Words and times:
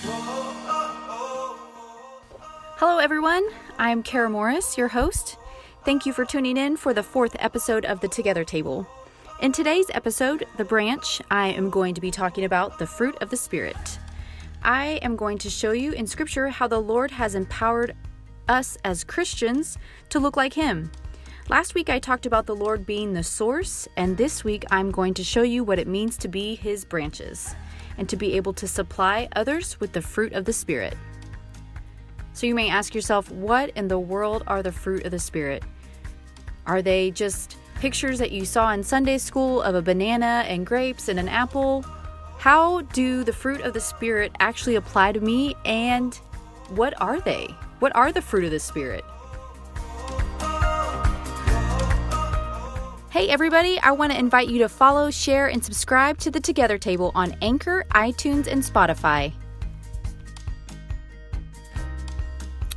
Hello, 0.00 0.94
everyone. 2.98 3.44
I'm 3.78 4.04
Kara 4.04 4.30
Morris, 4.30 4.78
your 4.78 4.86
host. 4.88 5.36
Thank 5.84 6.06
you 6.06 6.12
for 6.12 6.24
tuning 6.24 6.56
in 6.56 6.76
for 6.76 6.94
the 6.94 7.02
fourth 7.02 7.34
episode 7.40 7.84
of 7.84 7.98
the 8.00 8.06
Together 8.06 8.44
Table. 8.44 8.86
In 9.40 9.50
today's 9.50 9.90
episode, 9.92 10.46
The 10.56 10.64
Branch, 10.64 11.20
I 11.32 11.48
am 11.48 11.68
going 11.68 11.94
to 11.94 12.00
be 12.00 12.12
talking 12.12 12.44
about 12.44 12.78
the 12.78 12.86
fruit 12.86 13.16
of 13.20 13.30
the 13.30 13.36
Spirit. 13.36 13.98
I 14.62 15.00
am 15.02 15.16
going 15.16 15.38
to 15.38 15.50
show 15.50 15.72
you 15.72 15.90
in 15.92 16.06
Scripture 16.06 16.46
how 16.48 16.68
the 16.68 16.80
Lord 16.80 17.10
has 17.10 17.34
empowered 17.34 17.96
us 18.48 18.78
as 18.84 19.02
Christians 19.02 19.78
to 20.10 20.20
look 20.20 20.36
like 20.36 20.54
Him. 20.54 20.92
Last 21.48 21.74
week 21.74 21.90
I 21.90 21.98
talked 21.98 22.26
about 22.26 22.46
the 22.46 22.54
Lord 22.54 22.86
being 22.86 23.14
the 23.14 23.24
source, 23.24 23.88
and 23.96 24.16
this 24.16 24.44
week 24.44 24.64
I'm 24.70 24.92
going 24.92 25.14
to 25.14 25.24
show 25.24 25.42
you 25.42 25.64
what 25.64 25.80
it 25.80 25.88
means 25.88 26.16
to 26.18 26.28
be 26.28 26.54
His 26.54 26.84
branches 26.84 27.56
and 27.98 28.08
to 28.08 28.16
be 28.16 28.34
able 28.34 28.54
to 28.54 28.66
supply 28.66 29.28
others 29.36 29.78
with 29.80 29.92
the 29.92 30.00
fruit 30.00 30.32
of 30.32 30.44
the 30.44 30.52
Spirit. 30.52 30.96
So 32.32 32.46
you 32.46 32.54
may 32.54 32.70
ask 32.70 32.94
yourself, 32.94 33.30
what 33.30 33.70
in 33.70 33.88
the 33.88 33.98
world 33.98 34.44
are 34.46 34.62
the 34.62 34.72
fruit 34.72 35.04
of 35.04 35.10
the 35.10 35.18
Spirit? 35.18 35.64
Are 36.66 36.80
they 36.80 37.10
just 37.10 37.56
pictures 37.80 38.18
that 38.20 38.30
you 38.30 38.44
saw 38.44 38.72
in 38.72 38.82
Sunday 38.82 39.18
school 39.18 39.60
of 39.60 39.74
a 39.74 39.82
banana 39.82 40.44
and 40.46 40.64
grapes 40.64 41.08
and 41.08 41.18
an 41.18 41.28
apple? 41.28 41.84
How 42.38 42.82
do 42.82 43.24
the 43.24 43.32
fruit 43.32 43.62
of 43.62 43.74
the 43.74 43.80
Spirit 43.80 44.30
actually 44.38 44.76
apply 44.76 45.12
to 45.12 45.20
me, 45.20 45.56
and 45.64 46.14
what 46.68 46.94
are 47.00 47.20
they? 47.20 47.48
What 47.80 47.94
are 47.96 48.12
the 48.12 48.22
fruit 48.22 48.44
of 48.44 48.52
the 48.52 48.60
Spirit? 48.60 49.04
Hey, 53.10 53.30
everybody, 53.30 53.80
I 53.80 53.92
want 53.92 54.12
to 54.12 54.18
invite 54.18 54.48
you 54.48 54.58
to 54.58 54.68
follow, 54.68 55.10
share, 55.10 55.46
and 55.46 55.64
subscribe 55.64 56.18
to 56.18 56.30
the 56.30 56.40
Together 56.40 56.76
Table 56.76 57.10
on 57.14 57.34
Anchor, 57.40 57.86
iTunes, 57.92 58.46
and 58.46 58.62
Spotify. 58.62 59.32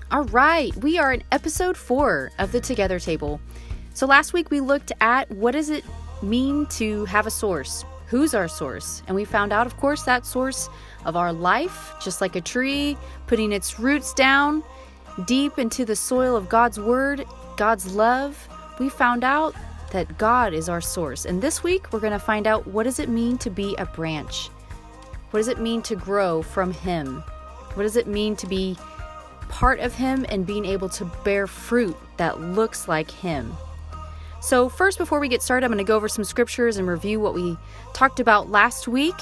All 0.10 0.24
right, 0.24 0.74
we 0.78 0.98
are 0.98 1.12
in 1.12 1.22
episode 1.34 1.76
four 1.76 2.32
of 2.40 2.54
the 2.54 2.62
Together 2.62 2.98
Table. 2.98 3.42
So 3.94 4.08
last 4.08 4.32
week 4.32 4.50
we 4.52 4.62
looked 4.62 4.94
at 5.02 5.30
what 5.32 5.52
does 5.52 5.70
it 5.70 5.84
mean 6.22 6.66
to 6.68 7.04
have 7.06 7.28
a 7.28 7.32
source? 7.32 7.84
Who's 8.06 8.34
our 8.34 8.48
source? 8.48 9.04
And 9.08 9.18
we 9.18 9.26
found 9.26 9.52
out, 9.52 9.68
of 9.68 9.76
course, 9.76 10.04
that 10.04 10.26
source 10.26 10.70
of 11.04 11.18
our 11.18 11.34
life, 11.34 11.94
just 12.02 12.22
like 12.22 12.38
a 12.38 12.42
tree, 12.42 12.98
putting 13.28 13.52
its 13.52 13.82
roots 13.82 14.14
down 14.14 14.64
deep 15.26 15.60
into 15.60 15.84
the 15.84 15.98
soil 15.98 16.38
of 16.38 16.48
God's 16.48 16.80
Word, 16.80 17.26
God's 17.58 17.94
love. 17.94 18.48
We 18.80 18.88
found 18.88 19.26
out 19.26 19.54
that 19.92 20.18
God 20.18 20.54
is 20.54 20.68
our 20.68 20.82
source. 20.82 21.26
And 21.26 21.42
this 21.42 21.64
week 21.64 21.92
we're 21.94 22.00
going 22.00 22.12
to 22.14 22.20
find 22.20 22.48
out 22.48 22.68
what 22.68 22.84
does 22.84 23.00
it 23.00 23.10
mean 23.10 23.38
to 23.40 23.50
be 23.50 23.76
a 23.78 23.86
branch? 23.86 24.48
What 25.30 25.40
does 25.40 25.48
it 25.48 25.60
mean 25.60 25.82
to 25.84 25.96
grow 25.96 26.42
from 26.42 26.74
Him? 26.74 27.24
What 27.76 27.84
does 27.84 27.96
it 27.96 28.08
mean 28.08 28.36
to 28.38 28.48
be 28.48 28.78
part 29.52 29.80
of 29.82 29.94
Him 29.94 30.26
and 30.30 30.46
being 30.48 30.66
able 30.66 30.90
to 30.90 31.06
bear 31.24 31.46
fruit 31.46 31.96
that 32.18 32.42
looks 32.42 32.88
like 32.88 33.12
Him. 33.12 33.56
So, 34.40 34.70
first, 34.70 34.98
before 34.98 35.20
we 35.20 35.28
get 35.28 35.44
started, 35.44 35.66
I'm 35.66 35.72
going 35.72 35.86
to 35.86 35.88
go 35.88 35.96
over 35.96 36.08
some 36.08 36.24
scriptures 36.24 36.78
and 36.78 36.88
review 36.88 37.20
what 37.20 37.36
we 37.36 37.58
talked 37.94 38.20
about 38.20 38.50
last 38.50 38.88
week. 38.88 39.16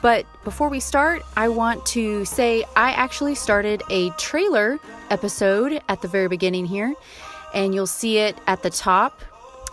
But 0.00 0.26
before 0.44 0.68
we 0.68 0.78
start, 0.78 1.22
I 1.36 1.48
want 1.48 1.84
to 1.86 2.24
say 2.24 2.64
I 2.76 2.92
actually 2.92 3.34
started 3.34 3.82
a 3.90 4.10
trailer 4.10 4.78
episode 5.10 5.82
at 5.88 6.02
the 6.02 6.08
very 6.08 6.28
beginning 6.28 6.66
here, 6.66 6.94
and 7.52 7.74
you'll 7.74 7.88
see 7.88 8.18
it 8.18 8.38
at 8.46 8.62
the 8.62 8.70
top 8.70 9.20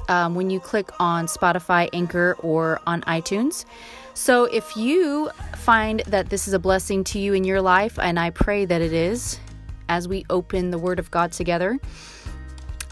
um, 0.07 0.35
when 0.35 0.49
you 0.49 0.59
click 0.59 0.89
on 0.99 1.27
Spotify, 1.27 1.89
Anchor, 1.93 2.37
or 2.39 2.79
on 2.87 3.01
iTunes. 3.01 3.65
So, 4.13 4.45
if 4.45 4.75
you 4.75 5.29
find 5.55 6.01
that 6.07 6.29
this 6.29 6.47
is 6.47 6.53
a 6.53 6.59
blessing 6.59 7.03
to 7.05 7.19
you 7.19 7.33
in 7.33 7.43
your 7.43 7.61
life, 7.61 7.99
and 7.99 8.19
I 8.19 8.31
pray 8.31 8.65
that 8.65 8.81
it 8.81 8.93
is, 8.93 9.39
as 9.89 10.07
we 10.07 10.25
open 10.29 10.71
the 10.71 10.77
Word 10.77 10.99
of 10.99 11.11
God 11.11 11.31
together. 11.31 11.79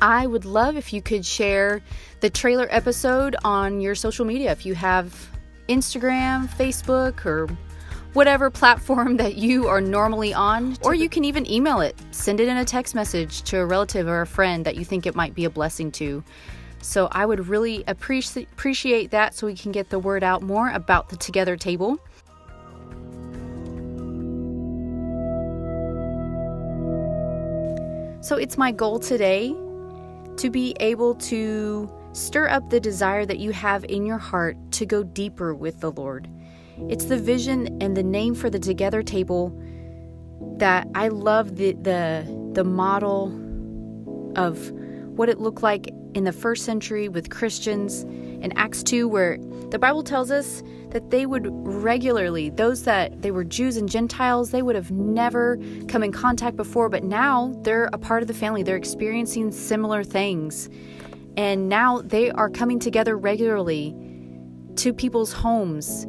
I 0.02 0.28
would 0.28 0.46
love 0.46 0.76
if 0.76 0.92
you 0.94 1.02
could 1.02 1.26
share 1.26 1.82
the 2.20 2.30
trailer 2.30 2.68
episode 2.70 3.36
on 3.44 3.80
your 3.80 3.96
social 3.96 4.26
media. 4.26 4.52
If 4.52 4.66
you 4.66 4.76
have 4.76 5.30
Instagram, 5.70 6.48
Facebook, 6.48 7.26
or 7.26 7.48
whatever 8.14 8.50
platform 8.50 9.18
that 9.18 9.36
you 9.36 9.68
are 9.68 9.82
normally 9.82 10.34
on, 10.34 10.78
or 10.82 10.94
you 10.94 11.10
can 11.10 11.26
even 11.26 11.50
email 11.50 11.82
it. 11.82 11.96
Send 12.12 12.40
it 12.40 12.48
in 12.48 12.58
a 12.58 12.66
text 12.66 12.96
message 12.96 13.44
to 13.44 13.60
a 13.60 13.66
relative 13.66 14.08
or 14.08 14.22
a 14.22 14.28
friend 14.28 14.66
that 14.66 14.76
you 14.76 14.86
think 14.86 15.06
it 15.06 15.16
might 15.16 15.36
be 15.36 15.46
a 15.46 15.50
blessing 15.50 15.92
to. 15.94 16.24
So 16.82 17.08
I 17.12 17.26
would 17.26 17.48
really 17.48 17.84
appreciate 17.88 18.48
appreciate 18.52 19.12
that 19.12 19.34
so 19.34 19.48
we 19.48 19.56
can 19.56 19.72
get 19.72 19.90
the 19.90 20.00
word 20.00 20.24
out 20.24 20.42
more 20.42 20.70
about 20.70 21.10
the 21.10 21.18
Together 21.18 21.58
Table. 21.58 22.00
So 28.22 28.38
it's 28.38 28.58
my 28.58 28.72
goal 28.72 29.00
today 29.00 29.56
to 30.38 30.50
be 30.50 30.76
able 30.80 31.16
to 31.16 31.92
stir 32.14 32.50
up 32.50 32.70
the 32.70 32.80
desire 32.80 33.26
that 33.26 33.40
you 33.40 33.52
have 33.52 33.86
in 33.86 34.06
your 34.06 34.18
heart 34.18 34.58
to 34.72 34.86
go 34.86 35.04
deeper 35.04 35.54
with 35.54 35.80
the 35.82 35.92
Lord. 35.92 36.28
It's 36.90 37.06
the 37.06 37.18
vision 37.18 37.78
and 37.82 37.96
the 37.96 38.04
name 38.04 38.36
for 38.36 38.50
the 38.50 38.60
Together 38.60 39.04
table 39.04 39.56
that 40.58 40.88
I 40.96 41.10
love 41.10 41.56
the 41.58 41.74
the 41.74 42.52
the 42.54 42.64
model 42.64 43.28
of 44.36 44.72
what 44.72 45.30
it 45.30 45.40
looked 45.40 45.62
like 45.62 45.90
in 46.16 46.24
the 46.24 46.32
first 46.32 46.66
century 46.66 47.08
with 47.10 47.30
Christians 47.30 48.04
in 48.04 48.52
Acts 48.58 48.82
2 48.82 49.08
where 49.08 49.38
the 49.70 49.78
Bible 49.78 50.02
tells 50.02 50.32
us 50.32 50.64
that 50.90 51.10
they 51.10 51.26
would 51.26 51.48
regularly, 51.52 52.50
those 52.50 52.84
that 52.84 53.22
they 53.22 53.30
were 53.30 53.44
Jews 53.44 53.76
and 53.76 53.90
Gentiles, 53.90 54.52
they 54.52 54.62
would 54.62 54.76
have 54.76 54.92
never 54.92 55.60
come 55.90 56.04
in 56.04 56.14
contact 56.14 56.56
before, 56.56 56.88
but 56.88 57.04
now 57.04 57.54
they're 57.64 57.90
a 57.92 57.98
part 57.98 58.22
of 58.22 58.28
the 58.28 58.34
family. 58.34 58.64
They're 58.64 58.78
experiencing 58.78 59.52
similar 59.52 60.04
things. 60.04 60.70
And 61.36 61.68
now 61.68 62.02
they 62.02 62.32
are 62.32 62.50
coming 62.50 62.80
together 62.80 63.18
regularly 63.18 63.94
to 64.78 64.94
people's 64.94 65.34
homes 65.34 66.06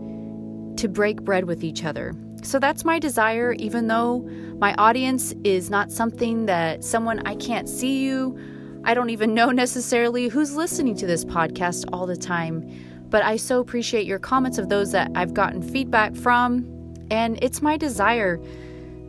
to 0.81 0.89
break 0.89 1.23
bread 1.23 1.47
with 1.47 1.65
each 1.65 1.85
other. 1.85 2.15
So 2.45 2.61
that's 2.61 2.85
my 2.85 3.01
desire, 3.01 3.55
even 3.55 3.89
though 3.89 4.21
my 4.59 4.73
audience 4.75 5.35
is 5.43 5.69
not 5.69 5.91
something 5.91 6.47
that 6.47 6.85
someone 6.85 7.27
I 7.27 7.35
can't 7.35 7.69
see 7.69 8.05
you. 8.05 8.39
I 8.87 8.95
don't 8.95 9.11
even 9.11 9.35
know 9.35 9.51
necessarily 9.51 10.29
who's 10.29 10.55
listening 10.55 10.97
to 10.97 11.07
this 11.07 11.25
podcast 11.25 11.85
all 11.93 12.07
the 12.07 12.17
time 12.17 12.63
but 13.11 13.23
I 13.23 13.37
so 13.37 13.61
appreciate 13.61 14.07
your 14.07 14.19
comments 14.19 14.59
of 14.59 14.69
those 14.69 14.93
that 14.93 15.11
I've 15.15 15.35
gotten 15.35 15.63
feedback 15.63 16.15
from. 16.15 16.95
And 17.11 17.39
it's 17.41 17.63
my 17.63 17.77
desire 17.77 18.41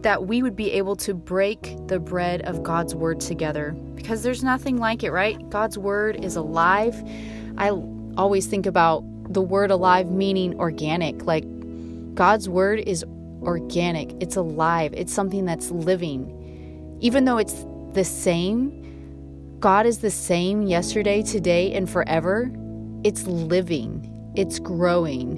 that 0.01 0.27
we 0.27 0.43
would 0.43 0.55
be 0.55 0.71
able 0.73 0.95
to 0.97 1.13
break 1.13 1.75
the 1.87 1.99
bread 1.99 2.41
of 2.43 2.61
God's 2.61 2.93
word 2.93 3.19
together 3.19 3.71
because 3.95 4.21
there's 4.21 4.43
nothing 4.43 4.77
like 4.77 5.03
it, 5.03 5.11
right? 5.11 5.37
God's 5.49 5.77
word 5.77 6.23
is 6.23 6.35
alive. 6.35 6.95
I 7.57 7.71
always 8.15 8.45
think 8.45 8.67
about 8.67 9.03
the 9.33 9.41
word 9.41 9.71
alive 9.71 10.11
meaning 10.11 10.59
organic. 10.59 11.25
Like 11.25 11.43
God's 12.13 12.47
word 12.47 12.79
is 12.79 13.03
organic, 13.41 14.13
it's 14.21 14.35
alive, 14.35 14.93
it's 14.95 15.13
something 15.13 15.45
that's 15.45 15.71
living. 15.71 16.97
Even 17.01 17.25
though 17.25 17.37
it's 17.37 17.65
the 17.93 18.03
same, 18.03 18.86
God 19.59 19.85
is 19.85 19.99
the 19.99 20.11
same 20.11 20.63
yesterday, 20.63 21.23
today, 21.23 21.73
and 21.73 21.89
forever 21.89 22.51
it's 23.03 23.25
living, 23.25 24.31
it's 24.35 24.59
growing. 24.59 25.37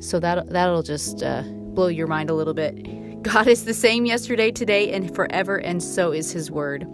So 0.00 0.18
that 0.20 0.48
that'll 0.48 0.82
just 0.82 1.22
uh, 1.22 1.42
blow 1.42 1.88
your 1.88 2.06
mind 2.06 2.30
a 2.30 2.34
little 2.34 2.54
bit. 2.54 3.22
God 3.22 3.48
is 3.48 3.64
the 3.64 3.74
same 3.74 4.06
yesterday, 4.06 4.50
today, 4.50 4.92
and 4.92 5.14
forever, 5.14 5.56
and 5.56 5.82
so 5.82 6.12
is 6.12 6.30
His 6.32 6.50
Word. 6.50 6.86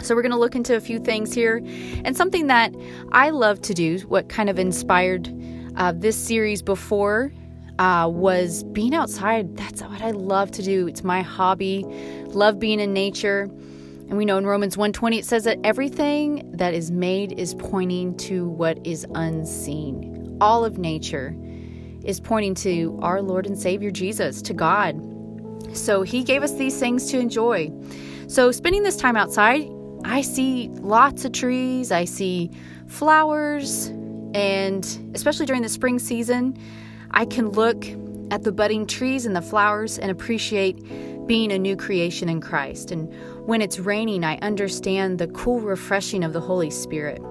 So, 0.00 0.14
we're 0.16 0.22
going 0.22 0.32
to 0.32 0.38
look 0.38 0.56
into 0.56 0.74
a 0.74 0.80
few 0.80 0.98
things 0.98 1.32
here. 1.32 1.62
And 2.04 2.16
something 2.16 2.48
that 2.48 2.74
I 3.12 3.30
love 3.30 3.60
to 3.62 3.74
do, 3.74 3.98
what 4.08 4.28
kind 4.28 4.48
of 4.50 4.58
inspired 4.58 5.32
uh, 5.76 5.92
this 5.92 6.16
series 6.16 6.62
before, 6.62 7.32
uh, 7.78 8.08
was 8.12 8.64
being 8.64 8.94
outside. 8.94 9.56
That's 9.56 9.82
what 9.82 10.02
I 10.02 10.10
love 10.10 10.50
to 10.52 10.62
do. 10.62 10.88
It's 10.88 11.04
my 11.04 11.22
hobby. 11.22 11.84
Love 12.28 12.58
being 12.58 12.80
in 12.80 12.92
nature. 12.92 13.48
And 14.08 14.16
we 14.18 14.24
know 14.24 14.36
in 14.36 14.46
Romans 14.46 14.76
1:20 14.76 15.18
it 15.18 15.24
says 15.24 15.44
that 15.44 15.58
everything 15.64 16.50
that 16.54 16.74
is 16.74 16.90
made 16.90 17.32
is 17.38 17.54
pointing 17.54 18.16
to 18.18 18.48
what 18.48 18.84
is 18.86 19.06
unseen. 19.14 20.36
All 20.40 20.64
of 20.64 20.78
nature 20.78 21.34
is 22.04 22.20
pointing 22.20 22.54
to 22.56 22.98
our 23.00 23.22
Lord 23.22 23.46
and 23.46 23.58
Savior 23.58 23.90
Jesus, 23.90 24.42
to 24.42 24.52
God. 24.52 25.00
So 25.72 26.02
he 26.02 26.22
gave 26.22 26.42
us 26.42 26.52
these 26.52 26.78
things 26.78 27.10
to 27.10 27.18
enjoy. 27.18 27.72
So 28.26 28.50
spending 28.50 28.82
this 28.82 28.96
time 28.96 29.16
outside, 29.16 29.68
I 30.04 30.22
see 30.22 30.68
lots 30.74 31.24
of 31.24 31.32
trees, 31.32 31.92
I 31.92 32.04
see 32.04 32.50
flowers, 32.88 33.86
and 34.34 34.84
especially 35.14 35.46
during 35.46 35.62
the 35.62 35.68
spring 35.68 35.98
season, 35.98 36.56
I 37.12 37.24
can 37.24 37.50
look 37.50 37.86
at 38.30 38.42
the 38.42 38.52
budding 38.52 38.86
trees 38.86 39.26
and 39.26 39.36
the 39.36 39.42
flowers 39.42 39.98
and 39.98 40.10
appreciate 40.10 40.82
being 41.32 41.50
a 41.50 41.58
new 41.58 41.74
creation 41.74 42.28
in 42.28 42.42
Christ. 42.42 42.90
And 42.90 43.10
when 43.46 43.62
it's 43.62 43.78
raining, 43.78 44.22
I 44.22 44.36
understand 44.42 45.18
the 45.18 45.28
cool 45.28 45.62
refreshing 45.62 46.24
of 46.24 46.34
the 46.34 46.42
Holy 46.42 46.68
Spirit. 46.68 47.22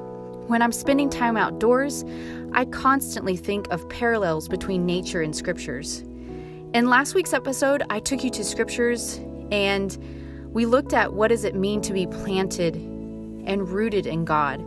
When 0.47 0.63
I'm 0.63 0.71
spending 0.71 1.07
time 1.07 1.37
outdoors, 1.37 2.03
I 2.51 2.65
constantly 2.65 3.37
think 3.37 3.67
of 3.69 3.87
parallels 3.89 4.47
between 4.47 4.87
nature 4.87 5.21
and 5.21 5.35
scriptures. 5.35 5.99
In 6.73 6.89
last 6.89 7.13
week's 7.13 7.31
episode, 7.31 7.83
I 7.91 7.99
took 7.99 8.23
you 8.23 8.31
to 8.31 8.43
scriptures 8.43 9.19
and 9.51 9.95
we 10.51 10.65
looked 10.65 10.93
at 10.93 11.13
what 11.13 11.27
does 11.27 11.43
it 11.43 11.53
mean 11.53 11.79
to 11.81 11.93
be 11.93 12.07
planted 12.07 12.77
and 12.77 13.69
rooted 13.69 14.07
in 14.07 14.25
God. 14.25 14.61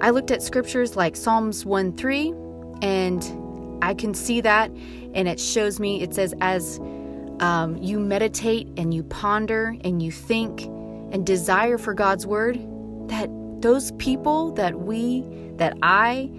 I 0.00 0.10
looked 0.10 0.30
at 0.30 0.40
scriptures 0.40 0.94
like 0.94 1.16
Psalms 1.16 1.66
1 1.66 1.96
3, 1.96 2.32
and 2.80 3.78
I 3.82 3.92
can 3.92 4.14
see 4.14 4.40
that, 4.40 4.70
and 5.14 5.26
it 5.26 5.40
shows 5.40 5.80
me, 5.80 6.00
it 6.00 6.14
says, 6.14 6.32
as 6.40 6.78
um, 7.40 7.76
you 7.78 7.98
meditate 7.98 8.68
and 8.76 8.92
you 8.92 9.02
ponder 9.04 9.76
and 9.82 10.02
you 10.02 10.10
think 10.10 10.62
and 10.62 11.24
desire 11.26 11.78
for 11.78 11.94
God's 11.94 12.26
word, 12.26 12.58
that 13.08 13.28
those 13.60 13.92
people 13.92 14.52
that 14.52 14.78
we, 14.78 15.24
that 15.56 15.76
I, 15.82 16.30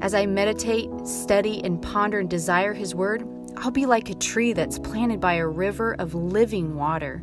as 0.00 0.14
I 0.14 0.26
meditate, 0.26 0.88
study, 1.06 1.62
and 1.64 1.80
ponder 1.80 2.18
and 2.18 2.28
desire 2.28 2.74
His 2.74 2.94
word, 2.94 3.26
I'll 3.56 3.70
be 3.70 3.86
like 3.86 4.10
a 4.10 4.14
tree 4.14 4.52
that's 4.52 4.78
planted 4.78 5.20
by 5.20 5.34
a 5.34 5.46
river 5.46 5.94
of 5.94 6.14
living 6.14 6.74
water. 6.74 7.22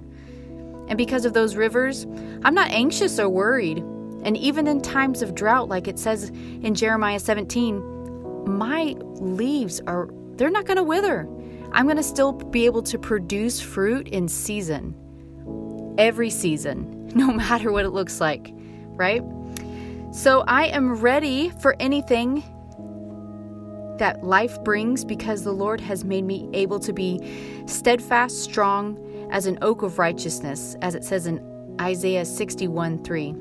And 0.87 0.97
because 0.97 1.25
of 1.25 1.33
those 1.33 1.55
rivers, 1.55 2.05
I'm 2.43 2.53
not 2.53 2.69
anxious 2.71 3.19
or 3.19 3.29
worried. 3.29 3.77
And 4.23 4.37
even 4.37 4.67
in 4.67 4.81
times 4.81 5.21
of 5.21 5.35
drought, 5.35 5.69
like 5.69 5.87
it 5.87 5.97
says 5.97 6.29
in 6.29 6.75
Jeremiah 6.75 7.19
17, 7.19 7.81
my 8.45 8.95
leaves 9.19 9.81
are, 9.87 10.09
they're 10.35 10.49
not 10.49 10.65
going 10.65 10.77
to 10.77 10.83
wither. 10.83 11.27
I'm 11.73 11.85
going 11.85 11.97
to 11.97 12.03
still 12.03 12.33
be 12.33 12.65
able 12.65 12.83
to 12.83 12.99
produce 12.99 13.61
fruit 13.61 14.07
in 14.09 14.27
season, 14.27 14.95
every 15.97 16.29
season, 16.29 17.07
no 17.15 17.31
matter 17.31 17.71
what 17.71 17.85
it 17.85 17.91
looks 17.91 18.19
like, 18.19 18.53
right? 18.95 19.23
So 20.11 20.43
I 20.47 20.65
am 20.67 20.95
ready 20.95 21.49
for 21.61 21.75
anything 21.79 22.43
that 23.97 24.23
life 24.23 24.61
brings 24.63 25.05
because 25.05 25.43
the 25.43 25.51
Lord 25.51 25.79
has 25.79 26.03
made 26.03 26.25
me 26.25 26.49
able 26.53 26.79
to 26.79 26.91
be 26.91 27.63
steadfast, 27.67 28.43
strong 28.43 28.97
as 29.31 29.45
an 29.45 29.57
oak 29.61 29.83
of 29.83 29.99
righteousness, 29.99 30.75
as 30.81 30.95
it 30.95 31.05
says 31.05 31.27
in 31.27 31.39
Isaiah 31.79 32.25
61 32.25 33.03
3. 33.03 33.35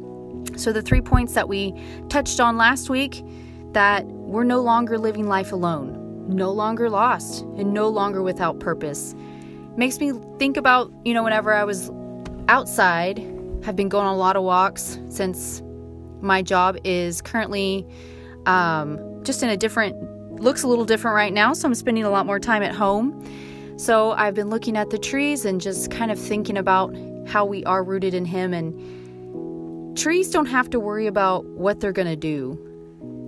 So, 0.56 0.72
the 0.72 0.82
three 0.82 1.00
points 1.00 1.34
that 1.34 1.48
we 1.48 1.74
touched 2.08 2.40
on 2.40 2.56
last 2.56 2.88
week 2.88 3.24
that 3.72 4.04
we're 4.06 4.44
no 4.44 4.60
longer 4.60 4.98
living 4.98 5.26
life 5.26 5.52
alone, 5.52 5.99
no 6.30 6.50
longer 6.50 6.88
lost, 6.90 7.42
and 7.56 7.72
no 7.72 7.88
longer 7.88 8.22
without 8.22 8.60
purpose. 8.60 9.14
Makes 9.76 10.00
me 10.00 10.12
think 10.38 10.56
about, 10.56 10.92
you 11.04 11.14
know, 11.14 11.22
whenever 11.22 11.52
I 11.52 11.64
was 11.64 11.90
outside, 12.48 13.18
I've 13.66 13.76
been 13.76 13.88
going 13.88 14.06
on 14.06 14.14
a 14.14 14.18
lot 14.18 14.36
of 14.36 14.42
walks 14.42 14.98
since 15.08 15.62
my 16.20 16.42
job 16.42 16.76
is 16.84 17.22
currently 17.22 17.86
um, 18.46 19.22
just 19.22 19.42
in 19.42 19.48
a 19.48 19.56
different 19.56 19.96
looks 20.40 20.62
a 20.62 20.68
little 20.68 20.84
different 20.84 21.14
right 21.14 21.32
now, 21.32 21.52
so 21.52 21.68
I'm 21.68 21.74
spending 21.74 22.04
a 22.04 22.10
lot 22.10 22.26
more 22.26 22.38
time 22.38 22.62
at 22.62 22.74
home. 22.74 23.24
So 23.76 24.12
I've 24.12 24.34
been 24.34 24.50
looking 24.50 24.76
at 24.76 24.90
the 24.90 24.98
trees 24.98 25.44
and 25.44 25.60
just 25.60 25.90
kind 25.90 26.10
of 26.10 26.18
thinking 26.18 26.56
about 26.56 26.94
how 27.26 27.44
we 27.44 27.64
are 27.64 27.82
rooted 27.84 28.14
in 28.14 28.24
Him. 28.24 28.52
And 28.52 29.96
trees 29.96 30.30
don't 30.30 30.46
have 30.46 30.70
to 30.70 30.80
worry 30.80 31.06
about 31.06 31.44
what 31.46 31.80
they're 31.80 31.92
going 31.92 32.08
to 32.08 32.16
do, 32.16 32.58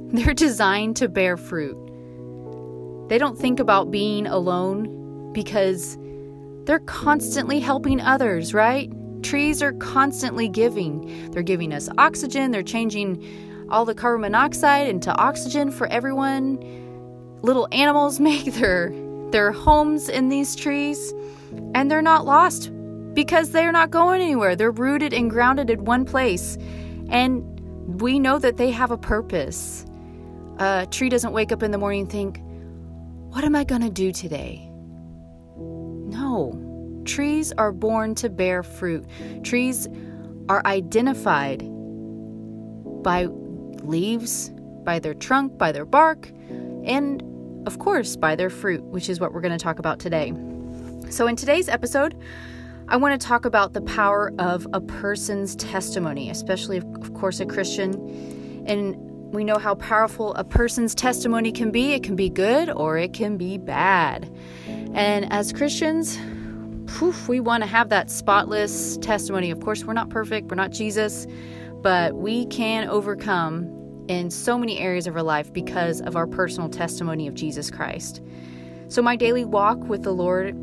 they're 0.12 0.34
designed 0.34 0.96
to 0.96 1.08
bear 1.08 1.36
fruit. 1.36 1.76
They 3.12 3.18
don't 3.18 3.38
think 3.38 3.60
about 3.60 3.90
being 3.90 4.26
alone 4.26 5.34
because 5.34 5.98
they're 6.64 6.78
constantly 6.78 7.60
helping 7.60 8.00
others, 8.00 8.54
right? 8.54 8.90
Trees 9.22 9.62
are 9.62 9.74
constantly 9.74 10.48
giving. 10.48 11.30
They're 11.30 11.42
giving 11.42 11.74
us 11.74 11.90
oxygen, 11.98 12.52
they're 12.52 12.62
changing 12.62 13.22
all 13.68 13.84
the 13.84 13.94
carbon 13.94 14.22
monoxide 14.22 14.88
into 14.88 15.14
oxygen 15.16 15.70
for 15.70 15.86
everyone 15.88 16.58
little 17.42 17.68
animals 17.70 18.18
make 18.30 18.54
their 18.54 18.94
their 19.30 19.52
homes 19.52 20.08
in 20.08 20.30
these 20.30 20.56
trees 20.56 21.12
and 21.74 21.90
they're 21.90 22.00
not 22.00 22.24
lost 22.24 22.70
because 23.12 23.50
they're 23.50 23.72
not 23.72 23.90
going 23.90 24.22
anywhere. 24.22 24.56
They're 24.56 24.70
rooted 24.70 25.12
and 25.12 25.28
grounded 25.28 25.68
in 25.68 25.84
one 25.84 26.06
place. 26.06 26.56
And 27.10 28.00
we 28.00 28.18
know 28.18 28.38
that 28.38 28.56
they 28.56 28.70
have 28.70 28.90
a 28.90 28.96
purpose. 28.96 29.84
A 30.56 30.88
tree 30.90 31.10
doesn't 31.10 31.34
wake 31.34 31.52
up 31.52 31.62
in 31.62 31.72
the 31.72 31.78
morning 31.78 32.00
and 32.00 32.10
think, 32.10 32.40
What 33.32 33.44
am 33.44 33.56
I 33.56 33.64
going 33.64 33.80
to 33.80 33.88
do 33.88 34.12
today? 34.12 34.70
No. 35.56 36.52
Trees 37.06 37.50
are 37.56 37.72
born 37.72 38.14
to 38.16 38.28
bear 38.28 38.62
fruit. 38.62 39.06
Trees 39.42 39.88
are 40.50 40.60
identified 40.66 41.60
by 43.02 43.28
leaves, 43.84 44.50
by 44.84 44.98
their 44.98 45.14
trunk, 45.14 45.56
by 45.56 45.72
their 45.72 45.86
bark, 45.86 46.30
and 46.84 47.22
of 47.66 47.78
course, 47.78 48.16
by 48.16 48.36
their 48.36 48.50
fruit, 48.50 48.82
which 48.84 49.08
is 49.08 49.18
what 49.18 49.32
we're 49.32 49.40
going 49.40 49.56
to 49.56 49.64
talk 49.64 49.78
about 49.78 49.98
today. 49.98 50.34
So, 51.08 51.26
in 51.26 51.34
today's 51.34 51.70
episode, 51.70 52.14
I 52.88 52.98
want 52.98 53.18
to 53.18 53.26
talk 53.26 53.46
about 53.46 53.72
the 53.72 53.80
power 53.80 54.30
of 54.38 54.66
a 54.74 54.80
person's 54.82 55.56
testimony, 55.56 56.28
especially, 56.28 56.76
of 56.76 57.14
course, 57.14 57.40
a 57.40 57.46
Christian. 57.46 57.94
And 58.66 58.94
we 59.32 59.44
know 59.44 59.58
how 59.58 59.74
powerful 59.74 60.34
a 60.34 60.44
person's 60.44 60.94
testimony 60.94 61.50
can 61.52 61.70
be. 61.70 61.92
It 61.92 62.02
can 62.02 62.14
be 62.14 62.28
good 62.28 62.68
or 62.68 62.98
it 62.98 63.14
can 63.14 63.38
be 63.38 63.56
bad. 63.56 64.30
And 64.94 65.32
as 65.32 65.52
Christians, 65.52 66.18
poof, 66.86 67.28
we 67.28 67.40
want 67.40 67.62
to 67.62 67.66
have 67.66 67.88
that 67.88 68.10
spotless 68.10 68.98
testimony. 68.98 69.50
Of 69.50 69.60
course, 69.60 69.84
we're 69.84 69.94
not 69.94 70.10
perfect, 70.10 70.48
we're 70.48 70.56
not 70.56 70.70
Jesus, 70.70 71.26
but 71.80 72.14
we 72.14 72.46
can 72.46 72.88
overcome 72.88 74.04
in 74.08 74.30
so 74.30 74.58
many 74.58 74.78
areas 74.78 75.06
of 75.06 75.16
our 75.16 75.22
life 75.22 75.50
because 75.50 76.02
of 76.02 76.14
our 76.14 76.26
personal 76.26 76.68
testimony 76.68 77.26
of 77.26 77.34
Jesus 77.34 77.70
Christ. 77.70 78.20
So, 78.88 79.00
my 79.00 79.16
daily 79.16 79.46
walk 79.46 79.78
with 79.84 80.02
the 80.02 80.12
Lord 80.12 80.54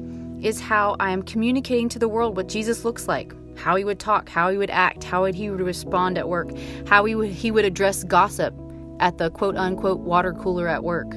is 0.44 0.60
how 0.60 0.96
I 1.00 1.12
am 1.12 1.24
communicating 1.24 1.90
to 1.90 2.00
the 2.00 2.08
world 2.08 2.38
what 2.38 2.48
Jesus 2.48 2.86
looks 2.86 3.08
like, 3.08 3.34
how 3.60 3.76
he 3.76 3.84
would 3.84 4.00
talk, 4.00 4.30
how 4.30 4.50
he 4.50 4.58
would 4.58 4.70
act, 4.70 5.04
how 5.04 5.26
he 5.26 5.50
would 5.50 5.62
respond 5.62 6.18
at 6.18 6.28
work, 6.28 6.50
how 6.88 7.06
he 7.06 7.14
would, 7.16 7.30
he 7.30 7.52
would 7.52 7.66
address 7.66 8.04
gossip 8.04 8.54
at 9.00 9.18
the 9.18 9.30
quote 9.30 9.56
unquote 9.56 10.00
water 10.00 10.34
cooler 10.34 10.68
at 10.68 10.84
work. 10.84 11.12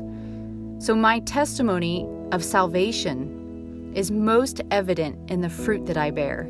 So, 0.78 0.94
my 0.94 1.20
testimony 1.20 2.08
of 2.32 2.44
salvation 2.44 3.92
is 3.94 4.10
most 4.10 4.60
evident 4.70 5.30
in 5.30 5.40
the 5.40 5.50
fruit 5.50 5.86
that 5.86 5.96
I 5.96 6.10
bear. 6.10 6.48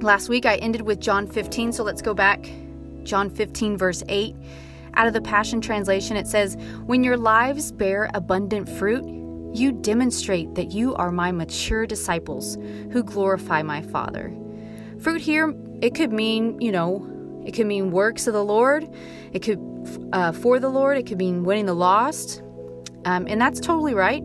Last 0.00 0.28
week 0.28 0.46
I 0.46 0.56
ended 0.56 0.82
with 0.82 1.00
John 1.00 1.26
15, 1.26 1.72
so 1.72 1.84
let's 1.84 2.02
go 2.02 2.14
back 2.14 2.50
John 3.04 3.30
15, 3.30 3.76
verse 3.76 4.02
8. 4.08 4.34
Out 4.94 5.06
of 5.06 5.12
the 5.12 5.20
Passion 5.20 5.60
Translation, 5.60 6.16
it 6.16 6.26
says, 6.26 6.56
When 6.86 7.04
your 7.04 7.16
lives 7.16 7.72
bear 7.72 8.10
abundant 8.14 8.68
fruit, 8.68 9.04
you 9.54 9.72
demonstrate 9.72 10.54
that 10.54 10.72
you 10.72 10.94
are 10.96 11.10
my 11.10 11.32
mature 11.32 11.86
disciples 11.86 12.56
who 12.90 13.02
glorify 13.02 13.62
my 13.62 13.80
Father. 13.80 14.32
Fruit 15.00 15.20
here, 15.20 15.54
it 15.80 15.94
could 15.94 16.12
mean, 16.12 16.60
you 16.60 16.72
know, 16.72 17.42
it 17.46 17.52
could 17.52 17.66
mean 17.66 17.90
works 17.90 18.26
of 18.26 18.34
the 18.34 18.44
Lord. 18.44 18.88
It 19.32 19.42
could, 19.42 19.58
uh, 20.12 20.32
for 20.32 20.58
the 20.58 20.68
Lord, 20.68 20.98
it 20.98 21.06
could 21.06 21.18
mean 21.18 21.44
winning 21.44 21.66
the 21.66 21.74
lost. 21.74 22.42
Um, 23.04 23.26
and 23.28 23.40
that's 23.40 23.60
totally 23.60 23.94
right. 23.94 24.22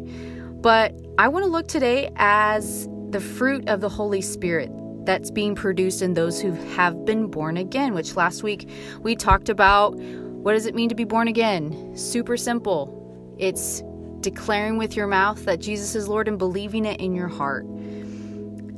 But 0.61 0.95
I 1.17 1.27
want 1.27 1.45
to 1.45 1.51
look 1.51 1.67
today 1.67 2.11
as 2.15 2.87
the 3.09 3.19
fruit 3.19 3.69
of 3.69 3.81
the 3.81 3.89
Holy 3.89 4.21
Spirit, 4.21 4.71
that's 5.05 5.31
being 5.31 5.55
produced 5.55 6.01
in 6.01 6.13
those 6.13 6.41
who 6.41 6.51
have 6.75 7.05
been 7.05 7.27
born 7.27 7.57
again, 7.57 7.93
which 7.93 8.15
last 8.15 8.43
week 8.43 8.69
we 9.01 9.15
talked 9.15 9.49
about 9.49 9.95
what 9.95 10.53
does 10.53 10.65
it 10.65 10.75
mean 10.75 10.89
to 10.89 10.95
be 10.95 11.03
born 11.03 11.27
again? 11.27 11.95
Super 11.95 12.37
simple. 12.37 13.35
It's 13.37 13.83
declaring 14.21 14.77
with 14.77 14.95
your 14.95 15.07
mouth 15.07 15.43
that 15.45 15.59
Jesus 15.59 15.95
is 15.95 16.07
Lord 16.07 16.27
and 16.27 16.37
believing 16.37 16.85
it 16.85 16.99
in 16.99 17.13
your 17.13 17.27
heart. 17.27 17.65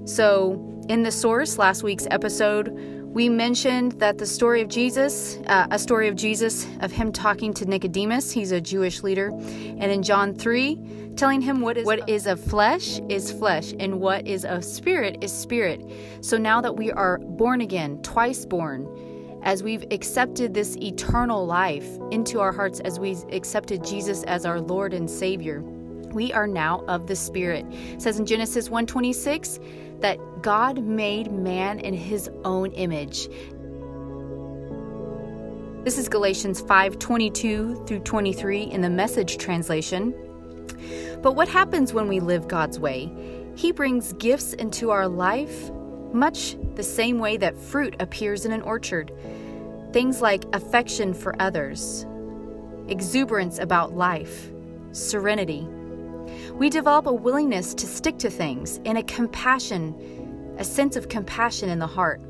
So, 0.05 0.74
in 0.89 1.03
the 1.03 1.11
source, 1.11 1.57
last 1.57 1.83
week's 1.83 2.07
episode, 2.11 2.69
we 3.15 3.29
mentioned 3.29 3.93
that 3.93 4.17
the 4.17 4.25
story 4.25 4.61
of 4.61 4.67
Jesus, 4.67 5.37
uh, 5.47 5.67
a 5.71 5.79
story 5.79 6.07
of 6.07 6.15
Jesus, 6.15 6.67
of 6.81 6.91
him 6.91 7.11
talking 7.11 7.53
to 7.55 7.65
Nicodemus, 7.65 8.31
he's 8.31 8.51
a 8.51 8.61
Jewish 8.61 9.01
leader, 9.01 9.29
and 9.29 9.83
in 9.83 10.03
John 10.03 10.35
3, 10.35 11.13
telling 11.15 11.41
him 11.41 11.61
what 11.61 11.77
is 11.77 11.85
what 11.85 12.07
is 12.09 12.27
of 12.27 12.39
flesh 12.39 12.99
is 13.09 13.31
flesh 13.31 13.73
and 13.79 13.99
what 14.01 14.27
is 14.27 14.45
of 14.45 14.63
spirit 14.63 15.17
is 15.21 15.31
spirit. 15.31 15.81
So 16.21 16.37
now 16.37 16.61
that 16.61 16.75
we 16.75 16.91
are 16.91 17.17
born 17.19 17.61
again, 17.61 18.01
twice 18.01 18.45
born, 18.45 18.85
as 19.43 19.63
we've 19.63 19.85
accepted 19.91 20.53
this 20.53 20.75
eternal 20.77 21.45
life 21.45 21.87
into 22.11 22.41
our 22.41 22.51
hearts 22.51 22.79
as 22.81 22.99
we 22.99 23.15
accepted 23.31 23.83
Jesus 23.83 24.23
as 24.23 24.45
our 24.45 24.59
Lord 24.59 24.93
and 24.93 25.09
Savior, 25.09 25.61
we 26.15 26.31
are 26.33 26.47
now 26.47 26.83
of 26.87 27.07
the 27.07 27.15
spirit. 27.15 27.65
It 27.69 28.01
says 28.01 28.19
in 28.19 28.25
Genesis 28.25 28.69
1:26 28.69 29.59
that 30.05 30.43
God 30.43 30.83
made 30.83 31.31
man 31.31 31.79
in 31.79 31.95
his 31.95 32.29
own 32.43 32.71
image. 32.73 33.27
This 35.83 35.97
is 35.97 36.07
Galatians 36.07 36.61
5:22 36.61 37.87
through 37.87 38.01
23 38.01 38.61
in 38.61 38.81
the 38.81 38.89
message 38.91 39.39
translation. 39.39 40.13
But 41.23 41.35
what 41.35 41.47
happens 41.47 41.91
when 41.91 42.07
we 42.07 42.19
live 42.19 42.47
God's 42.47 42.79
way? 42.79 43.11
He 43.55 43.71
brings 43.71 44.13
gifts 44.13 44.53
into 44.53 44.91
our 44.91 45.07
life 45.07 45.71
much 46.13 46.55
the 46.75 46.83
same 46.83 47.17
way 47.17 47.37
that 47.37 47.57
fruit 47.57 47.95
appears 47.99 48.45
in 48.45 48.51
an 48.51 48.61
orchard. 48.61 49.11
Things 49.91 50.21
like 50.21 50.45
affection 50.53 51.15
for 51.15 51.33
others, 51.41 52.05
exuberance 52.89 53.57
about 53.57 53.97
life, 53.97 54.51
serenity. 54.91 55.67
We 56.57 56.69
develop 56.69 57.05
a 57.05 57.13
willingness 57.13 57.73
to 57.73 57.85
stick 57.85 58.17
to 58.19 58.29
things 58.29 58.79
and 58.85 58.97
a 58.97 59.03
compassion, 59.03 60.55
a 60.57 60.63
sense 60.63 60.95
of 60.95 61.09
compassion 61.09 61.67
in 61.67 61.79
the 61.79 61.87
heart, 61.87 62.21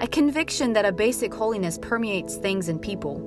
a 0.00 0.08
conviction 0.08 0.72
that 0.72 0.84
a 0.84 0.90
basic 0.90 1.32
holiness 1.32 1.78
permeates 1.80 2.34
things 2.34 2.68
and 2.68 2.82
people. 2.82 3.20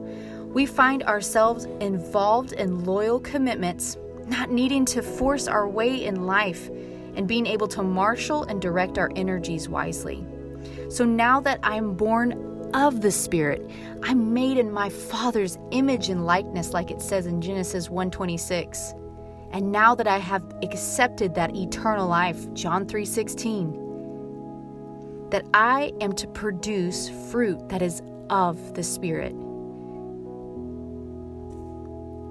We 0.54 0.66
find 0.66 1.04
ourselves 1.04 1.66
involved 1.80 2.52
in 2.52 2.84
loyal 2.84 3.22
commitments, 3.22 3.96
not 4.28 4.52
needing 4.52 4.84
to 4.88 5.02
force 5.02 5.48
our 5.48 5.70
way 5.70 6.06
in 6.06 6.26
life, 6.26 6.70
and 7.16 7.30
being 7.30 7.48
able 7.48 7.70
to 7.70 7.82
marshal 7.82 8.44
and 8.44 8.62
direct 8.62 8.98
our 8.98 9.10
energies 9.16 9.70
wisely. 9.70 10.26
So 10.90 11.06
now 11.06 11.40
that 11.40 11.60
I'm 11.64 11.94
born 11.94 12.52
of 12.74 13.02
the 13.02 13.12
Spirit. 13.12 13.70
I'm 14.04 14.34
made 14.34 14.58
in 14.58 14.72
my 14.72 14.90
Father's 14.90 15.58
image 15.72 16.10
and 16.10 16.26
likeness, 16.26 16.74
like 16.74 16.92
it 16.92 17.02
says 17.02 17.26
in 17.26 17.42
Genesis 17.42 17.90
1:26. 17.90 18.94
And 19.54 19.72
now 19.72 19.96
that 19.96 20.08
I 20.08 20.18
have 20.18 20.44
accepted 20.64 21.36
that 21.36 21.56
eternal 21.56 22.08
life, 22.08 22.52
John 22.54 22.86
3:16, 22.86 23.78
that 25.30 25.46
I 25.54 25.92
am 26.02 26.14
to 26.14 26.28
produce 26.28 27.10
fruit 27.32 27.70
that 27.70 27.82
is 27.82 28.02
of 28.30 28.74
the 28.74 28.84
Spirit. 28.84 29.36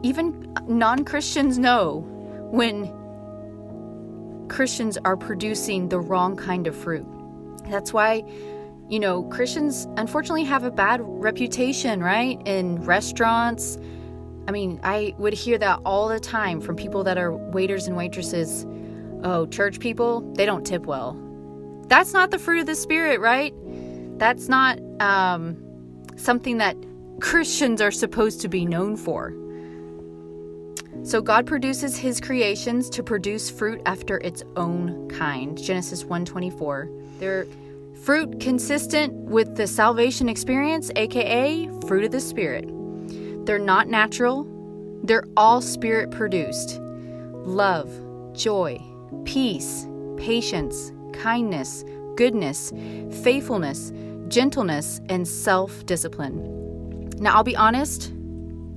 Even 0.02 0.54
non 0.66 1.04
Christians 1.04 1.58
know 1.58 2.06
when 2.50 2.90
Christians 4.48 4.96
are 5.04 5.16
producing 5.16 5.88
the 5.88 6.00
wrong 6.00 6.36
kind 6.36 6.66
of 6.66 6.74
fruit. 6.74 7.06
That's 7.68 7.92
why 7.92 8.24
you 8.90 8.98
know, 8.98 9.22
Christians 9.22 9.86
unfortunately 9.96 10.42
have 10.44 10.64
a 10.64 10.70
bad 10.70 11.00
reputation, 11.00 12.02
right? 12.02 12.42
In 12.44 12.82
restaurants. 12.84 13.78
I 14.48 14.52
mean, 14.52 14.80
I 14.82 15.14
would 15.18 15.34
hear 15.34 15.58
that 15.58 15.80
all 15.84 16.08
the 16.08 16.20
time 16.20 16.60
from 16.60 16.76
people 16.76 17.04
that 17.04 17.18
are 17.18 17.32
waiters 17.32 17.86
and 17.86 17.96
waitresses. 17.96 18.66
Oh, 19.22 19.46
church 19.46 19.80
people, 19.80 20.20
they 20.34 20.46
don't 20.46 20.66
tip 20.66 20.86
well. 20.86 21.18
That's 21.88 22.12
not 22.12 22.30
the 22.30 22.38
fruit 22.38 22.60
of 22.60 22.66
the 22.66 22.74
Spirit, 22.74 23.20
right? 23.20 23.54
That's 24.18 24.48
not 24.48 24.78
um, 25.00 25.56
something 26.16 26.58
that 26.58 26.76
Christians 27.20 27.80
are 27.80 27.90
supposed 27.90 28.40
to 28.40 28.48
be 28.48 28.64
known 28.64 28.96
for. 28.96 29.34
So 31.02 31.20
God 31.22 31.46
produces 31.46 31.96
his 31.96 32.20
creations 32.20 32.90
to 32.90 33.02
produce 33.02 33.50
fruit 33.50 33.80
after 33.86 34.18
its 34.18 34.42
own 34.56 35.08
kind. 35.08 35.56
Genesis 35.60 36.04
1:24. 36.04 36.88
There 37.18 37.46
Fruit 38.02 38.40
consistent 38.40 39.12
with 39.12 39.56
the 39.56 39.66
salvation 39.66 40.30
experience, 40.30 40.90
aka 40.96 41.68
fruit 41.86 42.04
of 42.04 42.10
the 42.10 42.20
Spirit. 42.20 42.64
They're 43.44 43.58
not 43.58 43.88
natural, 43.88 44.46
they're 45.02 45.24
all 45.36 45.60
Spirit 45.60 46.10
produced 46.10 46.78
love, 47.46 47.90
joy, 48.34 48.80
peace, 49.24 49.86
patience, 50.16 50.92
kindness, 51.12 51.84
goodness, 52.16 52.72
faithfulness, 53.22 53.92
gentleness, 54.28 55.00
and 55.08 55.26
self 55.26 55.84
discipline. 55.86 57.08
Now, 57.18 57.34
I'll 57.34 57.44
be 57.44 57.56
honest. 57.56 58.12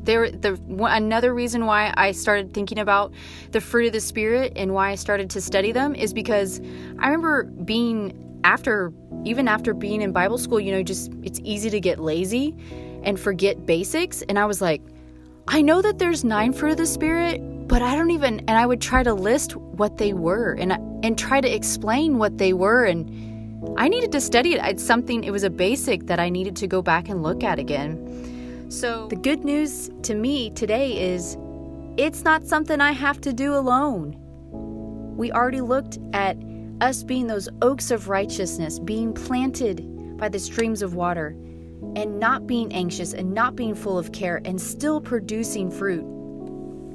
There, 0.04 0.30
the 0.30 0.60
another 0.82 1.34
reason 1.34 1.66
why 1.66 1.94
I 1.96 2.12
started 2.12 2.54
thinking 2.54 2.78
about 2.78 3.14
the 3.52 3.62
fruit 3.62 3.88
of 3.88 3.94
the 3.94 4.02
spirit 4.02 4.52
and 4.58 4.74
why 4.74 4.90
I 4.90 4.96
started 4.96 5.30
to 5.30 5.40
study 5.40 5.72
them 5.72 5.96
is 5.96 6.14
because 6.14 6.60
I 7.00 7.06
remember 7.06 7.44
being 7.44 8.42
after 8.44 8.92
even 9.24 9.48
after 9.48 9.74
being 9.74 10.02
in 10.02 10.12
Bible 10.12 10.38
school, 10.38 10.60
you 10.60 10.74
know, 10.74 10.84
just 10.84 11.10
it's 11.24 11.40
easy 11.46 11.70
to 11.70 11.80
get 11.80 12.00
lazy 12.00 12.54
and 13.04 13.20
forget 13.20 13.66
basics. 13.66 14.22
And 14.24 14.40
I 14.40 14.46
was 14.46 14.62
like, 14.62 14.82
I 15.48 15.62
know 15.62 15.82
that 15.82 16.00
there's 16.00 16.24
nine 16.24 16.54
fruit 16.54 16.72
of 16.72 16.78
the 16.78 16.86
spirit, 16.86 17.40
but 17.68 17.82
I 17.82 17.96
don't 17.96 18.12
even 18.12 18.40
and 18.42 18.52
I 18.52 18.66
would 18.66 18.82
try 18.82 19.04
to 19.04 19.14
list 19.14 19.56
what 19.56 19.98
they 19.98 20.14
were 20.14 20.54
and 20.54 20.74
and 21.04 21.18
try 21.18 21.42
to 21.42 21.54
explain 21.54 22.18
what 22.18 22.38
they 22.38 22.54
were 22.54 22.86
and 22.86 23.10
I 23.78 23.88
needed 23.88 24.12
to 24.12 24.22
study 24.22 24.54
it. 24.54 24.62
It's 24.64 24.84
something 24.84 25.24
it 25.24 25.32
was 25.32 25.44
a 25.44 25.50
basic 25.50 26.08
that 26.08 26.20
I 26.20 26.30
needed 26.30 26.56
to 26.58 26.68
go 26.68 26.82
back 26.82 27.10
and 27.10 27.24
look 27.24 27.44
at 27.44 27.60
again. 27.60 28.68
So 28.70 29.08
the 29.08 29.16
good 29.16 29.44
news 29.44 29.90
to 30.04 30.16
me 30.16 30.50
today 30.52 31.14
is 31.14 31.38
it's 31.98 32.24
not 32.24 32.46
something 32.46 32.82
I 32.82 32.92
have 32.92 33.22
to 33.22 33.34
do 33.34 33.56
alone. 33.56 34.16
We 35.16 35.32
already 35.32 35.62
looked 35.62 36.00
at 36.14 36.38
us 36.82 37.04
being 37.04 37.28
those 37.28 37.48
oaks 37.62 37.92
of 37.92 38.10
righteousness, 38.10 38.80
being 38.80 39.14
planted 39.14 40.18
by 40.18 40.28
the 40.30 40.40
streams 40.40 40.82
of 40.82 40.96
water, 40.96 41.36
and 41.96 42.20
not 42.20 42.48
being 42.48 42.74
anxious 42.74 43.14
and 43.14 43.34
not 43.34 43.56
being 43.56 43.76
full 43.76 43.98
of 43.98 44.12
care 44.12 44.42
and 44.46 44.60
still 44.60 45.00
producing 45.00 45.70
fruit. 45.70 46.06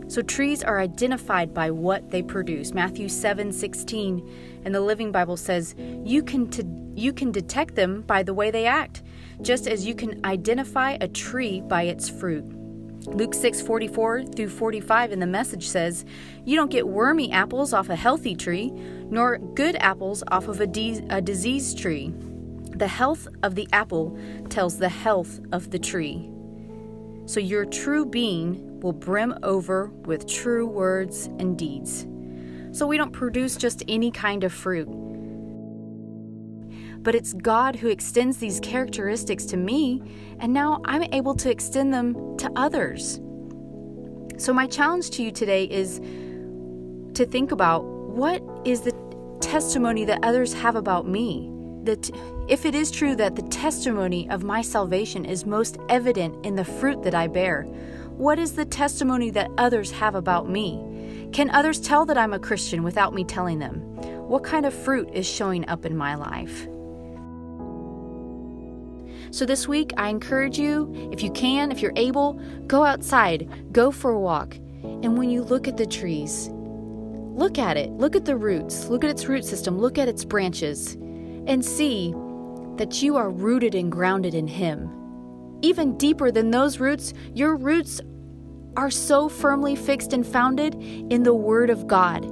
So 0.09 0.23
trees 0.23 0.65
are 0.65 0.81
identified 0.81 1.53
by 1.53 1.71
what 1.71 2.11
they 2.11 2.23
produce. 2.23 2.73
Matthew 2.73 3.09
7 3.09 3.53
16 3.53 4.61
and 4.65 4.75
the 4.75 4.81
Living 4.81 5.13
Bible 5.13 5.37
says, 5.37 5.75
you 6.05 6.23
can, 6.23 6.49
t- 6.49 6.65
you 6.95 7.13
can 7.13 7.31
detect 7.31 7.75
them 7.75 8.03
by 8.03 8.23
the 8.23 8.33
way 8.33 8.51
they 8.51 8.67
act, 8.67 9.03
just 9.43 9.69
as 9.69 9.87
you 9.87 9.95
can 9.95 10.25
identify 10.25 10.97
a 11.01 11.09
tree 11.09 11.61
by 11.61 11.83
its 11.83 12.09
fruit. 12.09 12.45
Luke 13.07 13.35
6 13.35 13.63
44 13.63 14.25
through 14.25 14.49
45 14.49 15.13
in 15.13 15.21
the 15.21 15.27
message 15.27 15.69
says, 15.69 16.05
You 16.45 16.57
don't 16.57 16.71
get 16.71 16.89
wormy 16.89 17.31
apples 17.31 17.73
off 17.73 17.89
a 17.89 17.97
healthy 17.97 18.35
tree, 18.35 18.71
nor 19.11 19.39
good 19.39 19.77
apples 19.77 20.23
off 20.29 20.49
of 20.49 20.61
a, 20.61 20.67
de- 20.67 21.07
a 21.11 21.21
diseased 21.21 21.79
tree. 21.79 22.13
The 22.79 22.87
health 22.87 23.27
of 23.43 23.57
the 23.57 23.69
apple 23.73 24.17
tells 24.51 24.79
the 24.79 24.89
health 24.89 25.41
of 25.51 25.73
the 25.73 25.81
tree. 25.81 26.31
So 27.27 27.41
your 27.41 27.65
true 27.65 28.07
being 28.07 28.81
will 28.81 28.93
brim 28.93 29.37
over 29.43 29.87
with 30.05 30.29
true 30.29 30.65
words 30.65 31.27
and 31.41 31.59
deeds. 31.59 32.07
So 32.71 32.87
we 32.87 32.97
don't 32.97 33.13
produce 33.13 33.57
just 33.57 33.83
any 33.89 34.13
kind 34.13 34.45
of 34.45 34.53
fruit. 34.53 34.87
But 37.03 37.17
it's 37.17 37.33
God 37.33 37.75
who 37.75 37.89
extends 37.89 38.37
these 38.37 38.61
characteristics 38.61 39.45
to 39.47 39.57
me, 39.57 40.01
and 40.39 40.53
now 40.53 40.81
I'm 40.85 41.03
able 41.13 41.35
to 41.35 41.51
extend 41.51 41.93
them 41.93 42.37
to 42.37 42.49
others. 42.55 43.21
So, 44.37 44.53
my 44.53 44.67
challenge 44.69 45.11
to 45.11 45.25
you 45.25 45.33
today 45.33 45.65
is 45.65 45.99
to 47.15 47.27
think 47.27 47.51
about 47.51 47.85
what 47.85 48.41
is 48.65 48.83
the 48.83 48.93
testimony 49.41 50.05
that 50.05 50.21
others 50.23 50.53
have 50.53 50.77
about 50.77 51.09
me? 51.09 51.51
That 51.83 52.11
if 52.49 52.65
it 52.65 52.75
is 52.75 52.91
true 52.91 53.15
that 53.17 53.37
the 53.37 53.43
testimony 53.43 54.29
of 54.31 54.43
my 54.43 54.63
salvation 54.63 55.25
is 55.25 55.47
most 55.47 55.79
evident 55.89 56.45
in 56.45 56.57
the 56.57 56.65
fruit 56.65 57.03
that 57.03 57.15
I 57.15 57.27
bear, 57.27 57.63
what 58.17 58.39
is 58.39 58.53
the 58.53 58.65
testimony 58.65 59.31
that 59.31 59.51
others 59.59 59.91
have 59.93 60.15
about 60.15 60.49
me? 60.49 61.29
Can 61.33 61.51
others 61.51 61.81
tell 61.81 62.07
that 62.07 62.19
I'm 62.19 62.33
a 62.33 62.39
Christian 62.39 62.83
without 62.83 63.15
me 63.15 63.25
telling 63.25 63.59
them? 63.59 63.81
What 64.29 64.45
kind 64.45 64.67
of 64.67 64.75
fruit 64.75 65.09
is 65.13 65.29
showing 65.29 65.69
up 65.69 65.85
in 65.85 65.97
my 65.97 66.15
life? 66.15 66.67
So, 69.31 69.45
this 69.45 69.69
week, 69.69 69.93
I 69.99 70.09
encourage 70.09 70.59
you, 70.59 71.11
if 71.13 71.23
you 71.23 71.31
can, 71.31 71.71
if 71.71 71.83
you're 71.83 71.93
able, 71.97 72.41
go 72.67 72.83
outside, 72.83 73.73
go 73.73 73.91
for 73.91 74.13
a 74.13 74.19
walk. 74.19 74.57
And 74.83 75.19
when 75.19 75.29
you 75.29 75.43
look 75.43 75.69
at 75.69 75.77
the 75.77 75.87
trees, 75.87 76.51
Look 77.39 77.57
at 77.57 77.77
it. 77.77 77.93
Look 77.93 78.17
at 78.17 78.25
the 78.25 78.37
roots. 78.37 78.89
Look 78.89 79.05
at 79.05 79.11
its 79.11 79.27
root 79.27 79.45
system. 79.45 79.79
Look 79.79 79.97
at 79.97 80.09
its 80.09 80.25
branches. 80.25 80.95
And 81.47 81.65
see 81.65 82.13
that 82.79 83.03
you 83.03 83.17
are 83.17 83.31
rooted 83.31 83.75
and 83.75 83.93
grounded 83.93 84.35
in 84.35 84.47
Him. 84.47 84.91
Even 85.63 85.99
deeper 85.99 86.31
than 86.31 86.51
those 86.51 86.79
roots, 86.79 87.13
your 87.35 87.57
roots 87.57 88.01
are 88.77 88.91
so 88.91 89.29
firmly 89.29 89.75
fixed 89.75 90.13
and 90.13 90.27
founded 90.27 90.75
in 90.75 91.25
the 91.25 91.35
Word 91.35 91.71
of 91.71 91.87
God. 91.87 92.25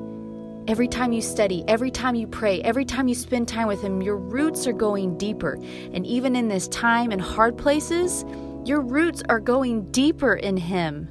Every 0.68 0.88
time 0.88 1.12
you 1.12 1.20
study, 1.20 1.64
every 1.68 1.90
time 1.90 2.14
you 2.14 2.26
pray, 2.26 2.60
every 2.62 2.84
time 2.84 3.08
you 3.08 3.14
spend 3.14 3.48
time 3.48 3.68
with 3.68 3.82
Him, 3.82 4.00
your 4.00 4.16
roots 4.16 4.66
are 4.66 4.72
going 4.72 5.18
deeper. 5.18 5.54
And 5.92 6.06
even 6.06 6.34
in 6.34 6.48
this 6.48 6.68
time 6.68 7.12
and 7.12 7.20
hard 7.20 7.56
places, 7.56 8.24
your 8.64 8.80
roots 8.80 9.22
are 9.28 9.40
going 9.40 9.90
deeper 9.92 10.34
in 10.34 10.56
Him. 10.56 11.08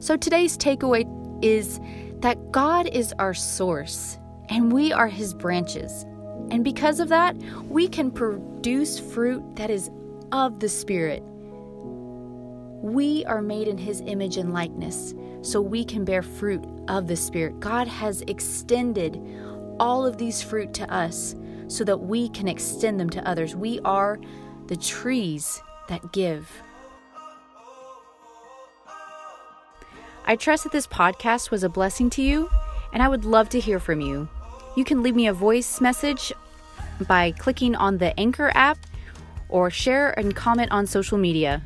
So 0.00 0.16
today's 0.16 0.56
takeaway 0.56 1.04
is 1.44 1.80
that 2.20 2.52
God 2.52 2.86
is 2.88 3.12
our 3.18 3.34
source 3.34 4.18
and 4.48 4.72
we 4.72 4.92
are 4.92 5.08
his 5.08 5.34
branches. 5.34 6.04
And 6.50 6.62
because 6.62 7.00
of 7.00 7.08
that, 7.08 7.36
we 7.68 7.88
can 7.88 8.10
produce 8.10 8.98
fruit 8.98 9.42
that 9.56 9.70
is 9.70 9.90
of 10.32 10.60
the 10.60 10.68
Spirit. 10.68 11.22
We 12.82 13.24
are 13.24 13.42
made 13.42 13.68
in 13.68 13.78
his 13.78 14.00
image 14.02 14.36
and 14.36 14.52
likeness, 14.52 15.14
so 15.42 15.60
we 15.60 15.84
can 15.84 16.04
bear 16.04 16.22
fruit 16.22 16.64
of 16.88 17.08
the 17.08 17.16
Spirit. 17.16 17.58
God 17.58 17.88
has 17.88 18.22
extended 18.22 19.20
all 19.80 20.06
of 20.06 20.18
these 20.18 20.42
fruit 20.42 20.72
to 20.74 20.92
us 20.92 21.34
so 21.68 21.84
that 21.84 21.98
we 21.98 22.28
can 22.28 22.46
extend 22.46 23.00
them 23.00 23.10
to 23.10 23.28
others. 23.28 23.56
We 23.56 23.80
are 23.80 24.20
the 24.68 24.76
trees 24.76 25.60
that 25.88 26.12
give. 26.12 26.48
I 30.24 30.36
trust 30.36 30.64
that 30.64 30.72
this 30.72 30.86
podcast 30.86 31.50
was 31.50 31.62
a 31.62 31.68
blessing 31.68 32.10
to 32.10 32.22
you, 32.22 32.50
and 32.92 33.02
I 33.02 33.08
would 33.08 33.24
love 33.24 33.48
to 33.50 33.60
hear 33.60 33.78
from 33.78 34.00
you. 34.00 34.28
You 34.76 34.84
can 34.84 35.02
leave 35.02 35.16
me 35.16 35.26
a 35.26 35.32
voice 35.32 35.80
message 35.80 36.32
by 37.08 37.32
clicking 37.32 37.74
on 37.74 37.96
the 37.96 38.18
Anchor 38.20 38.52
app 38.54 38.78
or 39.48 39.70
share 39.70 40.10
and 40.18 40.36
comment 40.36 40.70
on 40.70 40.86
social 40.86 41.16
media. 41.16 41.62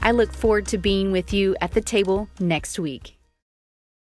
I 0.00 0.10
look 0.10 0.32
forward 0.32 0.66
to 0.68 0.78
being 0.78 1.12
with 1.12 1.32
you 1.32 1.54
at 1.60 1.72
the 1.72 1.80
table 1.80 2.28
next 2.40 2.78
week. 2.78 3.18